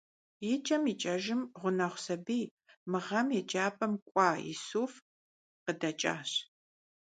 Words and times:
Икӏэм 0.53 0.83
икӏэжым, 0.91 1.41
гъунэгъу 1.59 2.01
сабий- 2.05 2.45
мы 2.89 2.99
гъэм 3.05 3.27
еджапӏэм 3.39 3.93
кӏуа 4.07 4.29
Исуф- 4.53 4.93
къыдэкӏащ. 5.63 6.31